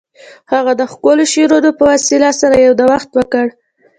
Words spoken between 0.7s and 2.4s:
د ښکلو شعرونو په ویلو